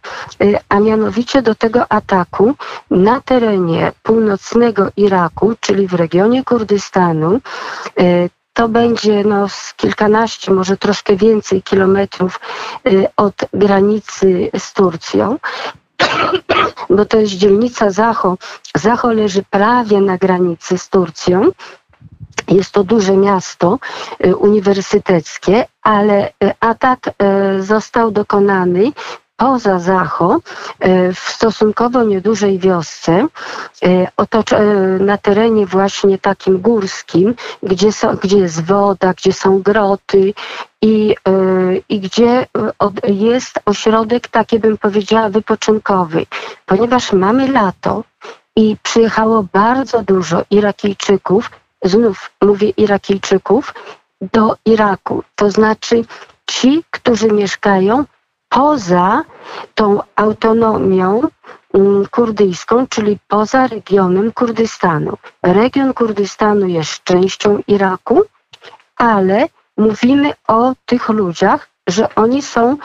y, 0.43 0.59
a 0.69 0.81
mianowicie 0.81 1.43
do 1.43 1.55
tego 1.55 1.93
ataku 1.93 2.55
na 2.91 3.21
terenie 3.21 3.93
północnego 4.03 4.89
Iraku, 4.97 5.55
czyli 5.61 5.87
w 5.87 5.95
regionie 5.95 6.45
Kurdystanu. 6.45 7.41
Y, 8.01 8.31
to 8.53 8.69
będzie 8.69 9.25
no, 9.25 9.49
z 9.49 9.75
kilkanaście, 9.75 10.53
może 10.53 10.77
troszkę 10.77 11.17
więcej 11.17 11.63
kilometrów 11.63 12.41
y, 12.87 13.07
od 13.17 13.35
granicy 13.53 14.51
z 14.59 14.73
Turcją 14.73 15.39
bo 16.91 17.05
to 17.05 17.19
jest 17.19 17.33
dzielnica 17.33 17.91
Zacho. 17.91 18.37
Zacho 18.75 19.13
leży 19.13 19.43
prawie 19.51 20.01
na 20.01 20.19
granicy 20.19 20.79
z 20.79 20.89
Turcją. 20.89 21.51
Jest 22.49 22.73
to 22.73 22.85
duże 22.85 23.17
miasto 23.17 23.79
y, 24.27 24.37
uniwersyteckie, 24.37 25.67
ale 25.83 26.29
y, 26.29 26.33
atak 26.61 26.99
y, 27.09 27.63
został 27.63 28.11
dokonany 28.11 28.93
poza 29.37 29.79
Zacho, 29.79 30.41
w 31.15 31.19
stosunkowo 31.19 32.03
niedużej 32.03 32.59
wiosce, 32.59 33.27
na 35.01 35.19
terenie 35.19 35.67
właśnie 35.67 36.19
takim 36.19 36.59
górskim, 36.59 37.35
gdzie, 37.63 37.93
są, 37.93 38.17
gdzie 38.17 38.39
jest 38.39 38.65
woda, 38.65 39.13
gdzie 39.15 39.33
są 39.33 39.63
groty 39.63 40.35
i, 40.83 41.17
i 41.89 42.01
gdzie 42.01 42.47
jest 43.05 43.61
ośrodek, 43.65 44.29
taki 44.29 44.59
bym 44.59 44.79
powiedziała, 44.79 45.29
wypoczynkowy. 45.29 46.27
Ponieważ 46.67 47.13
mamy 47.13 47.49
lato 47.49 48.05
i 48.57 48.77
przyjechało 48.83 49.45
bardzo 49.53 50.03
dużo 50.03 50.43
Irakijczyków, 50.51 51.51
znów 51.85 52.31
mówię 52.43 52.69
Irakijczyków, 52.69 53.75
do 54.21 54.57
Iraku. 54.65 55.23
To 55.35 55.51
znaczy 55.51 56.05
ci, 56.47 56.85
którzy 56.91 57.29
mieszkają 57.29 58.05
poza 58.49 59.25
tą 59.75 60.01
autonomią 60.17 61.21
mm, 61.75 62.07
kurdyjską, 62.07 62.87
czyli 62.87 63.19
poza 63.29 63.67
regionem 63.67 64.33
Kurdystanu. 64.33 65.17
Region 65.43 65.95
Kurdystanu 65.95 66.67
jest 66.67 67.05
częścią 67.05 67.59
Iraku, 67.67 68.23
ale 68.97 69.47
mówimy 69.77 70.33
o 70.49 70.73
tych 70.87 71.09
ludziach, 71.09 71.69
że 71.89 72.15
oni 72.15 72.43
są 72.43 72.77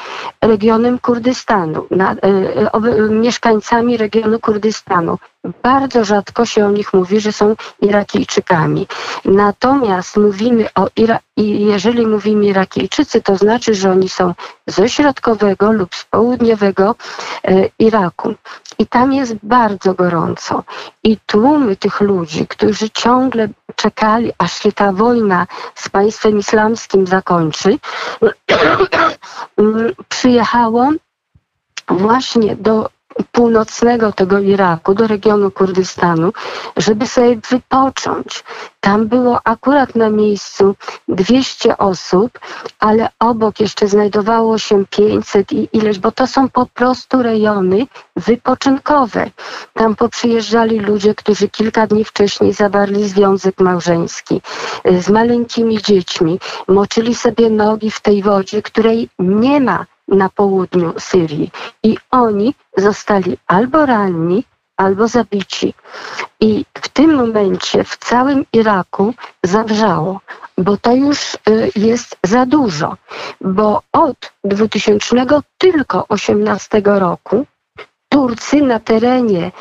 regionem 0.42 1.00
Kurdystanu, 1.00 1.88
na, 1.92 2.14
y, 2.14 3.10
mieszkańcami 3.10 3.98
regionu 3.98 4.40
Kurdystanu. 4.40 5.18
Bardzo 5.64 6.06
rzadko 6.06 6.46
się 6.46 6.66
o 6.66 6.72
nich 6.72 6.94
mówi, 6.94 7.20
że 7.20 7.32
są 7.32 7.56
Irakijczykami. 7.82 8.88
Natomiast 9.26 10.18
mówimy 10.18 10.70
o 10.76 10.88
Ira 10.96 11.20
jeżeli 11.38 12.08
mówimy 12.08 12.46
Irakijczycy, 12.46 13.22
to 13.22 13.38
znaczy, 13.38 13.74
że 13.74 13.92
oni 13.92 14.10
są 14.10 14.34
ze 14.68 14.90
środkowego 14.90 15.72
lub 15.72 15.96
z 15.96 16.06
południowego 16.06 16.96
e, 17.44 17.70
Iraku. 17.80 18.34
I 18.80 18.88
tam 18.88 19.14
jest 19.14 19.36
bardzo 19.44 19.94
gorąco. 19.94 20.64
I 21.04 21.18
tłumy 21.26 21.76
tych 21.76 22.02
ludzi, 22.02 22.48
którzy 22.48 22.90
ciągle 22.90 23.48
czekali, 23.76 24.32
aż 24.38 24.60
się 24.60 24.72
ta 24.72 24.92
wojna 24.92 25.48
z 25.76 25.90
państwem 25.90 26.40
islamskim 26.40 27.08
zakończy, 27.08 27.78
przyjechało 30.10 30.90
właśnie 31.88 32.56
do 32.56 32.90
północnego 33.32 34.12
tego 34.12 34.40
Iraku, 34.40 34.94
do 34.94 35.08
regionu 35.08 35.52
Kurdystanu, 35.52 36.34
żeby 36.78 37.08
sobie 37.08 37.38
wypocząć. 37.50 38.44
Tam 38.80 39.08
było 39.08 39.40
akurat 39.44 39.96
na 39.96 40.10
miejscu 40.10 40.76
200 41.08 41.78
osób, 41.78 42.40
ale 42.80 43.10
obok 43.20 43.60
jeszcze 43.60 43.88
znajdowało 43.88 44.58
się 44.58 44.86
500 44.90 45.52
i 45.54 45.70
ileś, 45.74 46.00
bo 46.00 46.12
to 46.12 46.28
są 46.28 46.50
po 46.50 46.66
prostu 46.66 47.24
rejony 47.24 47.88
wypoczynkowe. 48.16 49.32
Tam 49.74 49.96
poprzyjeżdżali 49.96 50.80
ludzie, 50.80 51.16
którzy 51.16 51.50
kilka 51.50 51.88
dni 51.88 52.06
wcześniej 52.06 52.54
zawarli 52.54 53.08
związek 53.10 53.60
małżeński 53.60 54.42
y, 54.88 55.02
z 55.02 55.10
maleńkimi 55.10 55.82
dziećmi, 55.82 56.40
moczyli 56.68 57.16
sobie 57.16 57.50
nogi 57.50 57.92
w 57.92 58.02
tej 58.02 58.24
wodzie, 58.24 58.62
której 58.62 59.10
nie 59.20 59.62
ma 59.62 59.86
na 60.08 60.30
południu 60.30 60.94
Syrii 61.00 61.52
i 61.84 61.98
oni 62.12 62.54
zostali 62.78 63.38
albo 63.48 63.86
ranni, 63.86 64.44
albo 64.78 65.08
zabici. 65.08 65.74
I 66.40 66.66
w 66.74 66.90
tym 66.90 67.16
momencie 67.16 67.84
w 67.84 67.98
całym 67.98 68.46
Iraku 68.54 69.14
zawrzało, 69.44 70.20
bo 70.58 70.78
to 70.78 70.96
już 70.96 71.34
y, 71.34 71.38
jest 71.76 72.18
za 72.24 72.46
dużo, 72.46 72.98
bo 73.42 73.82
od 73.92 74.34
2000 74.44 75.26
tylko 75.58 76.06
18 76.08 76.82
roku 76.86 77.46
Turcy 78.10 78.62
na 78.62 78.80
terenie 78.80 79.52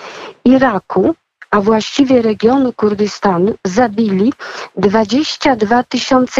Iraku, 0.44 1.14
a 1.50 1.60
właściwie 1.60 2.22
regionu 2.22 2.72
Kurdystanu, 2.72 3.54
zabili 3.64 4.32
22 4.76 5.84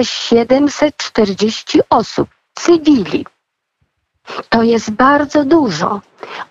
740 0.02 1.80
osób, 1.90 2.28
cywili. 2.54 3.26
To 4.48 4.62
jest 4.62 4.90
bardzo 4.90 5.44
dużo. 5.44 6.00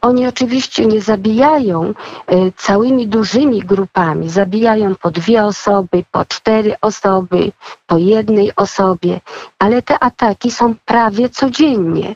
Oni 0.01 0.27
oczywiście 0.27 0.85
nie 0.85 1.01
zabijają 1.01 1.93
y, 2.31 2.51
całymi 2.57 3.07
dużymi 3.07 3.59
grupami, 3.59 4.29
zabijają 4.29 4.95
po 4.95 5.11
dwie 5.11 5.45
osoby, 5.45 6.03
po 6.11 6.25
cztery 6.25 6.75
osoby, 6.81 7.51
po 7.87 7.97
jednej 7.97 8.55
osobie, 8.55 9.21
ale 9.59 9.81
te 9.81 9.99
ataki 9.99 10.51
są 10.51 10.75
prawie 10.85 11.29
codziennie. 11.29 12.15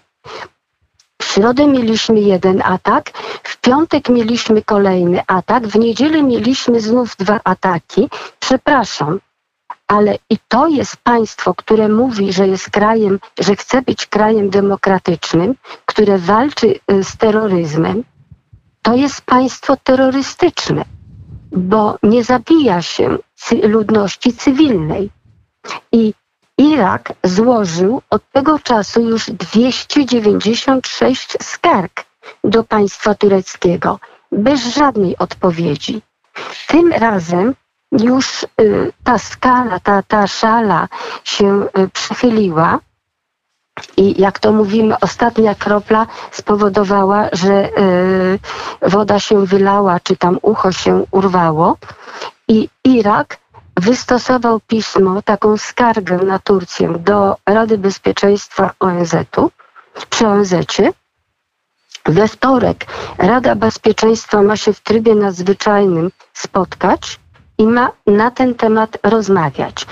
W 1.21 1.25
środę 1.25 1.67
mieliśmy 1.67 2.19
jeden 2.19 2.61
atak, 2.65 3.11
w 3.43 3.57
piątek 3.57 4.09
mieliśmy 4.09 4.61
kolejny 4.61 5.21
atak, 5.27 5.67
w 5.67 5.79
niedzielę 5.79 6.23
mieliśmy 6.23 6.81
znów 6.81 7.15
dwa 7.15 7.39
ataki. 7.43 8.09
Przepraszam, 8.39 9.19
ale 9.88 10.17
i 10.29 10.38
to 10.48 10.67
jest 10.67 10.98
państwo, 10.98 11.53
które 11.53 11.89
mówi, 11.89 12.34
że 12.34 12.48
jest 12.48 12.70
krajem, 12.70 13.20
że 13.39 13.56
chce 13.56 13.82
być 13.82 14.06
krajem 14.06 14.50
demokratycznym, 14.50 15.56
które 15.86 16.17
walczy 16.17 16.79
y, 16.91 17.03
z 17.03 17.17
terroryzmem, 17.17 18.03
to 18.82 18.96
jest 18.96 19.22
państwo 19.22 19.77
terrorystyczne, 19.84 20.86
bo 21.51 21.98
nie 22.03 22.24
zabija 22.24 22.82
się 22.82 23.17
ludności 23.63 24.34
cywilnej. 24.34 25.10
I 25.91 26.13
Irak 26.58 27.13
złożył 27.24 28.01
od 28.10 28.32
tego 28.32 28.60
czasu 28.60 29.01
już 29.01 29.32
296 29.32 31.38
skarg 31.41 32.06
do 32.44 32.63
państwa 32.63 33.15
tureckiego, 33.15 34.00
bez 34.32 34.65
żadnej 34.65 35.17
odpowiedzi. 35.17 36.01
Tym 36.67 36.94
razem 36.94 37.56
już 37.91 38.44
y, 38.62 38.94
ta 39.03 39.17
skala, 39.17 39.79
ta, 39.79 40.03
ta 40.03 40.27
szala 40.27 40.88
się 41.24 41.67
y, 41.77 41.89
przechyliła. 41.89 42.79
I 43.98 44.22
jak 44.22 44.39
to 44.39 44.51
mówimy, 44.51 45.00
ostatnia 45.00 45.56
kropla 45.56 46.08
spowodowała, 46.32 47.29
że 47.34 47.70
y, 47.79 48.39
woda 48.82 49.20
się 49.20 49.46
wylała, 49.46 50.00
czy 50.00 50.15
tam 50.17 50.39
ucho 50.41 50.72
się 50.72 51.06
urwało. 51.12 51.77
I 52.48 52.70
Irak 52.84 53.38
wystosował 53.75 54.60
pismo, 54.60 55.22
taką 55.22 55.58
skargę 55.58 56.17
na 56.17 56.39
Turcję 56.39 56.94
do 57.00 57.38
Rady 57.46 57.77
Bezpieczeństwa 57.77 58.72
ONZ-u, 58.79 59.51
przy 60.10 60.27
ONZ-cie. 60.27 60.91
We 62.06 62.27
wtorek 62.27 62.86
Rada 63.17 63.56
Bezpieczeństwa 63.56 64.41
ma 64.41 64.58
się 64.58 64.74
w 64.74 64.79
trybie 64.79 65.15
nadzwyczajnym 65.15 66.12
spotkać 66.34 67.20
i 67.57 67.67
ma 67.67 67.91
na 68.07 68.31
ten 68.31 68.55
temat 68.55 68.97
rozmawiać. 69.03 69.85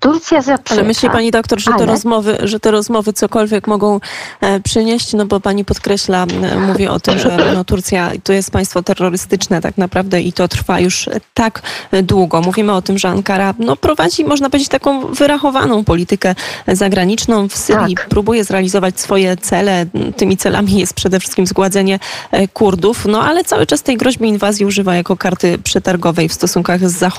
Turcja 0.00 0.42
zaprzecza. 0.42 0.74
Ale 0.74 0.88
myśli 0.88 1.10
pani 1.10 1.30
doktor, 1.30 1.60
że, 1.60 1.70
ale... 1.70 1.78
te 1.78 1.86
rozmowy, 1.86 2.38
że 2.42 2.60
te 2.60 2.70
rozmowy 2.70 3.12
cokolwiek 3.12 3.66
mogą 3.66 4.00
e, 4.40 4.60
przynieść? 4.60 5.12
No 5.12 5.26
bo 5.26 5.40
pani 5.40 5.64
podkreśla, 5.64 6.26
mówi 6.66 6.88
o 6.88 7.00
tym, 7.00 7.18
że 7.18 7.52
no, 7.54 7.64
Turcja 7.64 8.10
to 8.24 8.32
jest 8.32 8.50
państwo 8.50 8.82
terrorystyczne 8.82 9.60
tak 9.60 9.78
naprawdę 9.78 10.20
i 10.20 10.32
to 10.32 10.48
trwa 10.48 10.80
już 10.80 11.08
tak 11.34 11.62
długo. 12.02 12.40
Mówimy 12.40 12.72
o 12.72 12.82
tym, 12.82 12.98
że 12.98 13.08
Ankara 13.08 13.54
no, 13.58 13.76
prowadzi, 13.76 14.24
można 14.24 14.50
powiedzieć, 14.50 14.68
taką 14.68 15.06
wyrachowaną 15.06 15.84
politykę 15.84 16.34
zagraniczną 16.68 17.48
w 17.48 17.56
Syrii. 17.56 17.94
Tak. 17.94 18.08
Próbuje 18.08 18.44
zrealizować 18.44 19.00
swoje 19.00 19.36
cele. 19.36 19.86
Tymi 20.16 20.36
celami 20.36 20.78
jest 20.78 20.94
przede 20.94 21.20
wszystkim 21.20 21.46
zgładzenie 21.46 21.98
e, 22.30 22.48
Kurdów, 22.48 23.06
no 23.06 23.22
ale 23.22 23.44
cały 23.44 23.66
czas 23.66 23.82
tej 23.82 23.96
groźby 23.96 24.28
inwazji 24.28 24.66
używa 24.66 24.96
jako 24.96 25.16
karty 25.16 25.58
przetargowej 25.58 26.28
w 26.28 26.32
stosunkach 26.32 26.88
z 26.88 26.92
Zachodem, 26.92 27.11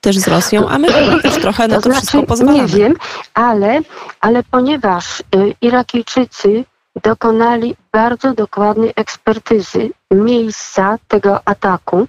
też 0.00 0.18
z 0.18 0.28
Rosją, 0.28 0.68
a 0.68 0.78
my 0.78 0.88
też 1.22 1.34
trochę 1.34 1.68
na 1.68 1.80
to 1.80 1.90
wszystko 1.90 1.96
wszystko 2.00 2.22
pozwalamy. 2.22 2.58
Nie 2.58 2.66
wiem, 2.66 2.94
ale, 3.34 3.80
ale 4.20 4.42
ponieważ 4.42 5.20
y, 5.20 5.24
Irakijczycy 5.60 6.64
dokonali 7.02 7.76
bardzo 7.92 8.34
dokładnej 8.34 8.92
ekspertyzy 8.96 9.90
miejsca 10.10 10.98
tego 11.08 11.40
ataku, 11.44 12.06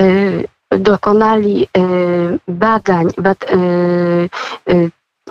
y, 0.00 0.48
dokonali 0.70 1.68
y, 1.76 2.38
badań, 2.48 3.06
bad, 3.18 3.44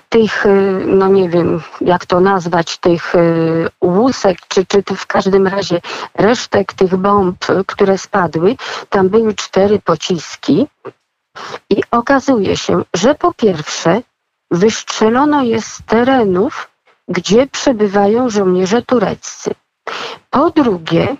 tych, 0.09 0.45
no 0.85 1.07
nie 1.07 1.29
wiem 1.29 1.61
jak 1.81 2.05
to 2.05 2.19
nazwać, 2.19 2.77
tych 2.77 3.13
łusek, 3.81 4.37
czy, 4.47 4.65
czy 4.65 4.83
w 4.95 5.07
każdym 5.07 5.47
razie 5.47 5.81
resztek 6.15 6.73
tych 6.73 6.95
bomb, 6.95 7.45
które 7.67 7.97
spadły, 7.97 8.55
tam 8.89 9.09
były 9.09 9.33
cztery 9.33 9.79
pociski 9.79 10.67
i 11.69 11.83
okazuje 11.91 12.57
się, 12.57 12.83
że 12.93 13.15
po 13.15 13.33
pierwsze 13.33 14.01
wystrzelono 14.51 15.43
je 15.43 15.61
z 15.61 15.81
terenów, 15.85 16.69
gdzie 17.07 17.47
przebywają 17.47 18.29
żołnierze 18.29 18.81
tureccy. 18.81 19.51
Po 20.29 20.49
drugie, 20.49 21.15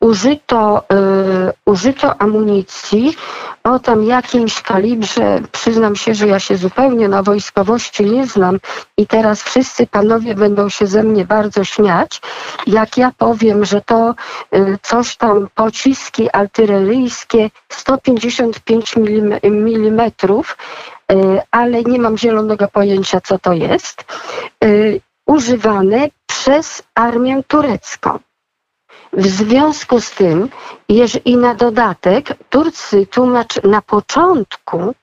użyto, 0.00 0.84
y, 1.48 1.52
użyto 1.66 2.20
amunicji 2.20 3.16
o 3.64 3.78
tam 3.78 4.04
jakimś 4.04 4.62
kalibrze. 4.62 5.40
Przyznam 5.52 5.96
się, 5.96 6.14
że 6.14 6.28
ja 6.28 6.40
się 6.40 6.56
zupełnie 6.56 7.08
na 7.08 7.22
wojskowości 7.22 8.04
nie 8.04 8.26
znam 8.26 8.58
i 8.96 9.06
teraz 9.06 9.42
wszyscy 9.42 9.86
panowie 9.86 10.34
będą 10.34 10.68
się 10.68 10.86
ze 10.86 11.02
mnie 11.02 11.24
bardzo 11.24 11.64
śmiać, 11.64 12.20
jak 12.66 12.96
ja 12.96 13.12
powiem, 13.18 13.64
że 13.64 13.80
to 13.80 14.14
y, 14.54 14.78
coś 14.82 15.16
tam 15.16 15.48
pociski 15.54 16.30
artyleryjskie 16.32 17.50
155 17.68 18.94
mm, 19.42 20.10
ale 21.50 21.82
nie 21.82 21.98
mam 21.98 22.18
zielonego 22.18 22.68
pojęcia, 22.68 23.20
co 23.20 23.38
to 23.38 23.52
jest, 23.52 24.04
y, 24.64 25.00
używane 25.26 26.08
przez 26.26 26.82
armię 26.94 27.42
turecką. 27.48 28.18
W 29.12 29.26
związku 29.26 30.00
z 30.00 30.10
tym, 30.10 30.48
i 31.24 31.36
na 31.36 31.54
dodatek, 31.54 32.28
Turcy 32.50 33.06
tłumacz 33.06 33.62
na 33.62 33.82
początku, 33.82 34.94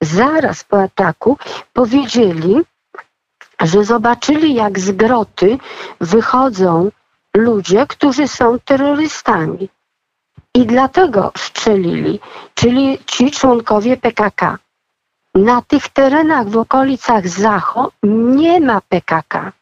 zaraz 0.00 0.64
po 0.64 0.82
ataku, 0.82 1.38
powiedzieli, 1.72 2.56
że 3.60 3.84
zobaczyli, 3.84 4.54
jak 4.54 4.78
z 4.78 4.90
groty 4.90 5.58
wychodzą 6.00 6.90
ludzie, 7.36 7.86
którzy 7.86 8.28
są 8.28 8.58
terrorystami. 8.58 9.68
I 10.54 10.66
dlatego 10.66 11.32
strzelili, 11.36 12.20
czyli 12.54 12.98
ci 13.06 13.30
członkowie 13.30 13.96
PKK. 13.96 14.58
Na 15.34 15.62
tych 15.62 15.88
terenach 15.88 16.48
w 16.48 16.56
okolicach 16.56 17.28
Zacho 17.28 17.92
nie 18.02 18.60
ma 18.60 18.80
PKK. 18.80 19.52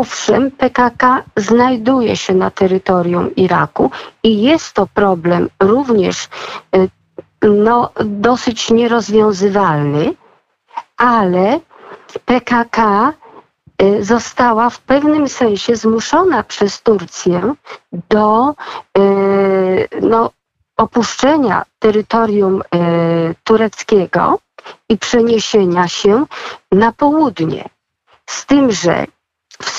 Owszem, 0.00 0.50
PKK 0.50 1.22
znajduje 1.36 2.16
się 2.16 2.34
na 2.34 2.50
terytorium 2.50 3.34
Iraku 3.34 3.90
i 4.22 4.42
jest 4.42 4.72
to 4.72 4.86
problem 4.86 5.48
również 5.60 6.28
y, 6.76 6.88
no, 7.42 7.90
dosyć 8.04 8.70
nierozwiązywalny, 8.70 10.14
ale 10.96 11.60
PKK 12.24 13.12
y, 13.82 14.04
została 14.04 14.70
w 14.70 14.80
pewnym 14.80 15.28
sensie 15.28 15.76
zmuszona 15.76 16.42
przez 16.42 16.82
Turcję 16.82 17.54
do 17.92 18.54
y, 18.98 19.88
no, 20.02 20.30
opuszczenia 20.76 21.64
terytorium 21.78 22.62
tureckiego 23.44 24.38
i 24.88 24.98
przeniesienia 24.98 25.88
się 25.88 26.24
na 26.72 26.92
południe. 26.92 27.68
Z 28.26 28.46
tym, 28.46 28.72
że 28.72 29.06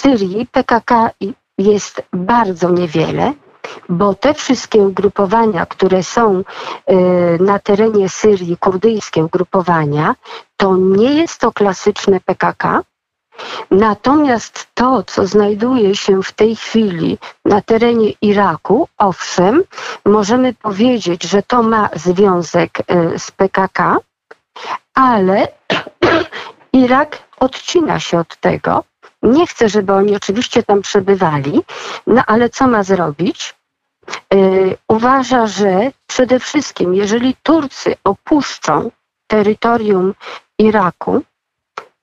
Syrii 0.05 0.47
PKK 0.51 1.09
jest 1.57 2.01
bardzo 2.13 2.69
niewiele, 2.69 3.33
bo 3.89 4.13
te 4.13 4.33
wszystkie 4.33 4.81
ugrupowania, 4.81 5.65
które 5.65 6.03
są 6.03 6.39
y, 6.39 6.43
na 7.39 7.59
terenie 7.59 8.09
Syrii, 8.09 8.57
kurdyjskie 8.57 9.23
ugrupowania, 9.23 10.15
to 10.57 10.77
nie 10.77 11.13
jest 11.13 11.39
to 11.39 11.51
klasyczne 11.51 12.19
PKK. 12.19 12.81
Natomiast 13.71 14.67
to, 14.73 15.03
co 15.03 15.27
znajduje 15.27 15.95
się 15.95 16.23
w 16.23 16.31
tej 16.31 16.55
chwili 16.55 17.17
na 17.45 17.61
terenie 17.61 18.11
Iraku, 18.21 18.87
owszem, 18.97 19.63
możemy 20.05 20.53
powiedzieć, 20.53 21.23
że 21.23 21.43
to 21.43 21.63
ma 21.63 21.89
związek 21.95 22.79
y, 22.79 23.19
z 23.19 23.31
PKK, 23.31 23.97
ale 24.93 25.47
Irak 26.73 27.24
odcina 27.39 27.99
się 27.99 28.19
od 28.19 28.35
tego, 28.35 28.83
nie 29.23 29.47
chcę, 29.47 29.69
żeby 29.69 29.93
oni 29.93 30.15
oczywiście 30.15 30.63
tam 30.63 30.81
przebywali, 30.81 31.61
no 32.07 32.23
ale 32.27 32.49
co 32.49 32.67
ma 32.67 32.83
zrobić? 32.83 33.55
Yy, 34.33 34.77
uważa, 34.87 35.47
że 35.47 35.91
przede 36.07 36.39
wszystkim, 36.39 36.95
jeżeli 36.95 37.35
Turcy 37.43 37.95
opuszczą 38.03 38.91
terytorium 39.27 40.13
Iraku, 40.59 41.21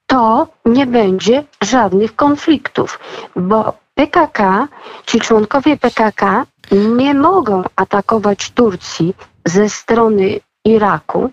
to 0.07 0.47
nie 0.65 0.87
będzie 0.87 1.45
żadnych 1.61 2.17
konfliktów, 2.17 3.01
bo 3.37 3.73
PKK, 3.95 4.69
ci 5.07 5.21
członkowie 5.21 5.77
PKK 5.77 6.47
nie 6.73 7.15
mogą 7.15 7.63
atakować 7.77 8.51
Turcji 8.51 9.15
ze 9.45 9.69
strony 9.69 10.41
Iraku, 10.65 11.31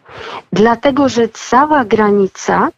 dlatego 0.53 1.09
że 1.09 1.29
cała 1.29 1.85
granica 1.85 2.69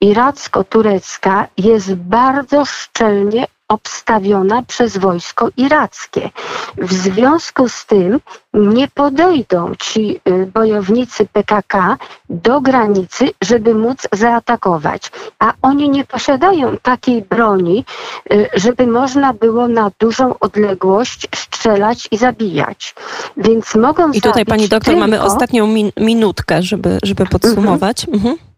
iracko-turecka 0.00 1.46
jest 1.56 1.94
bardzo 1.94 2.64
szczelnie 2.64 3.46
obstawiona 3.68 4.62
przez 4.62 4.96
wojsko 4.96 5.48
irackie. 5.56 6.30
W 6.78 6.92
związku 6.92 7.68
z 7.68 7.86
tym 7.86 8.20
nie 8.54 8.88
podejdą 8.88 9.72
ci 9.78 10.20
y, 10.28 10.46
bojownicy 10.46 11.26
PKK 11.26 11.96
do 12.30 12.60
granicy, 12.60 13.30
żeby 13.42 13.74
móc 13.74 13.98
zaatakować. 14.12 15.10
A 15.38 15.52
oni 15.62 15.90
nie 15.90 16.04
posiadają 16.04 16.76
takiej 16.82 17.22
broni, 17.22 17.84
y, 18.32 18.48
żeby 18.54 18.86
można 18.86 19.32
było 19.32 19.68
na 19.68 19.90
dużą 19.98 20.38
odległość 20.38 21.28
strzelać 21.34 22.08
i 22.10 22.16
zabijać. 22.16 22.94
Więc 23.36 23.74
mogą 23.74 24.10
I 24.12 24.20
tutaj 24.20 24.46
pani 24.46 24.68
doktor 24.68 24.94
tylko... 24.94 25.00
mamy 25.00 25.22
ostatnią 25.22 25.66
min 25.66 25.90
minutkę, 25.96 26.62
żeby, 26.62 26.98
żeby 27.02 27.26
podsumować. 27.26 28.06
Mhm. 28.08 28.34
E, 28.34 28.55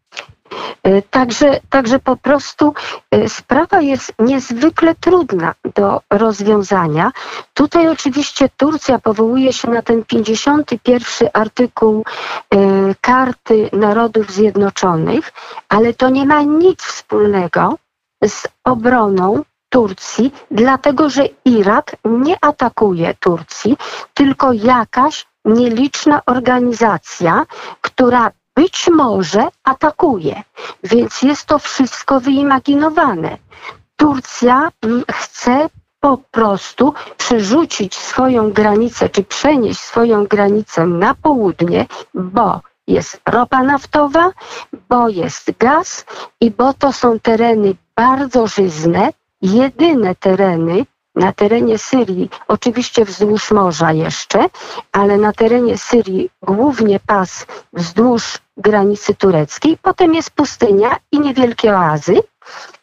także, 1.10 1.60
także 1.70 1.98
po 1.98 2.16
prostu 2.16 2.74
e, 3.10 3.28
sprawa 3.28 3.80
jest 3.80 4.12
niezwykle 4.18 4.94
trudna 4.94 5.54
do 5.74 6.00
rozwiązania. 6.10 7.12
Tutaj 7.54 7.88
oczywiście 7.88 8.48
Turcja 8.56 8.98
powołuje 8.98 9.52
się 9.52 9.70
na 9.70 9.82
ten 9.82 10.04
51 10.04 11.28
artykuł 11.32 12.04
e, 12.50 12.58
Karty 13.00 13.70
Narodów 13.72 14.30
Zjednoczonych, 14.30 15.32
ale 15.68 15.94
to 15.94 16.08
nie 16.08 16.26
ma 16.26 16.42
nic 16.42 16.82
wspólnego 16.82 17.74
z 18.24 18.42
obroną 18.64 19.42
Turcji, 19.68 20.32
dlatego 20.50 21.10
że 21.10 21.24
Irak 21.44 21.96
nie 22.04 22.36
atakuje 22.40 23.14
Turcji, 23.14 23.76
tylko 24.14 24.52
jakaś 24.52 25.26
nieliczna 25.44 26.22
organizacja, 26.26 27.46
która 27.80 28.30
być 28.58 28.88
może 28.92 29.48
atakuje. 29.64 30.42
Więc 30.84 31.22
jest 31.22 31.46
to 31.46 31.58
wszystko 31.58 32.20
wyimaginowane. 32.20 33.38
Turcja 33.96 34.68
mm, 34.82 35.04
chce 35.10 35.68
po 36.00 36.18
prostu 36.30 36.94
przerzucić 37.16 37.94
swoją 37.94 38.52
granicę, 38.52 39.08
czy 39.08 39.22
przenieść 39.22 39.80
swoją 39.80 40.24
granicę 40.24 40.86
na 40.86 41.14
południe, 41.14 41.86
bo 42.14 42.60
jest 42.86 43.20
ropa 43.26 43.62
naftowa, 43.62 44.30
bo 44.88 45.08
jest 45.08 45.50
gaz 45.58 46.04
i 46.40 46.50
bo 46.50 46.72
to 46.72 46.92
są 46.92 47.20
tereny 47.20 47.74
bardzo 47.96 48.46
żyzne, 48.46 49.12
jedyne 49.42 50.14
tereny, 50.14 50.86
na 51.18 51.32
terenie 51.32 51.78
Syrii, 51.78 52.30
oczywiście 52.48 53.04
wzdłuż 53.04 53.50
morza 53.50 53.92
jeszcze, 53.92 54.46
ale 54.92 55.16
na 55.18 55.32
terenie 55.32 55.78
Syrii 55.78 56.30
głównie 56.42 57.00
pas 57.00 57.46
wzdłuż 57.72 58.38
granicy 58.56 59.14
tureckiej, 59.14 59.78
potem 59.82 60.14
jest 60.14 60.30
pustynia 60.30 60.96
i 61.12 61.20
niewielkie 61.20 61.74
oazy. 61.74 62.22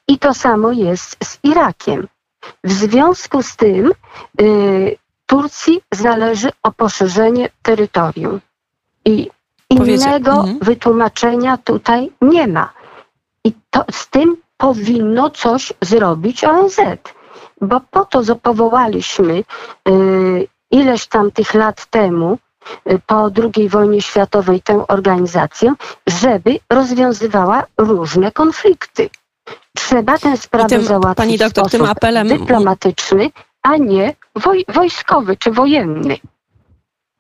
I 0.07 0.19
to 0.19 0.33
samo 0.33 0.71
jest 0.71 1.17
z 1.23 1.39
Irakiem. 1.43 2.07
W 2.63 2.71
związku 2.71 3.43
z 3.43 3.55
tym 3.55 3.91
y, 4.41 4.97
Turcji 5.25 5.81
zależy 5.91 6.49
o 6.63 6.71
poszerzenie 6.71 7.49
terytorium. 7.61 8.41
I 9.05 9.29
innego 9.69 10.31
mhm. 10.31 10.59
wytłumaczenia 10.61 11.57
tutaj 11.57 12.11
nie 12.21 12.47
ma. 12.47 12.73
I 13.43 13.53
to, 13.69 13.85
z 13.91 14.07
tym 14.09 14.37
powinno 14.57 15.29
coś 15.29 15.73
zrobić 15.81 16.43
ONZ 16.43 16.79
bo 17.61 17.81
po 17.91 18.05
to 18.05 18.35
powołaliśmy 18.35 19.43
y, 19.89 20.47
ileś 20.71 21.07
tam 21.07 21.31
tych 21.31 21.53
lat 21.53 21.85
temu, 21.85 22.37
y, 22.91 22.99
po 23.07 23.29
II 23.55 23.69
wojnie 23.69 24.01
światowej 24.01 24.61
tę 24.61 24.87
organizację, 24.87 25.73
żeby 26.07 26.59
rozwiązywała 26.69 27.63
różne 27.77 28.31
konflikty. 28.31 29.09
Trzeba 29.75 30.17
tę 30.17 30.37
sprawę 30.37 30.69
tym, 30.69 30.83
załatwić 30.83 31.17
pani 31.17 31.37
doktor, 31.37 31.65
w 31.65 31.67
sposób 31.67 31.87
apelem... 31.87 32.27
dyplomatyczny, 32.27 33.31
a 33.61 33.77
nie 33.77 34.15
woj 34.35 34.65
wojskowy 34.67 35.37
czy 35.37 35.51
wojenny. 35.51 36.17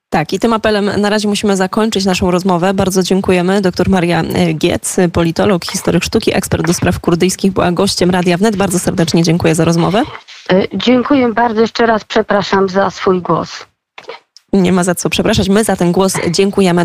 Tak, 0.09 0.33
i 0.33 0.39
tym 0.39 0.53
apelem 0.53 1.01
na 1.01 1.09
razie 1.09 1.27
musimy 1.27 1.57
zakończyć 1.57 2.05
naszą 2.05 2.31
rozmowę. 2.31 2.73
Bardzo 2.73 3.03
dziękujemy. 3.03 3.61
Doktor 3.61 3.89
Maria 3.89 4.21
e, 4.21 4.53
Giec, 4.53 4.95
politolog, 5.13 5.65
historyk 5.65 6.03
sztuki, 6.03 6.35
ekspert 6.35 6.67
do 6.67 6.73
spraw 6.73 6.99
kurdyjskich, 6.99 7.51
była 7.51 7.71
gościem 7.71 8.09
Radia 8.09 8.37
Wnet. 8.37 8.55
Bardzo 8.55 8.79
serdecznie 8.79 9.23
dziękuję 9.23 9.55
za 9.55 9.65
rozmowę. 9.65 10.03
E, 10.51 10.67
dziękuję 10.73 11.33
bardzo. 11.33 11.61
Jeszcze 11.61 11.85
raz 11.85 12.03
przepraszam 12.03 12.69
za 12.69 12.89
swój 12.89 13.21
głos. 13.21 13.65
Nie 14.53 14.71
ma 14.71 14.83
za 14.83 14.95
co 14.95 15.09
przepraszać. 15.09 15.49
My 15.49 15.63
za 15.63 15.75
ten 15.75 15.91
głos 15.91 16.13
dziękujemy. 16.31 16.83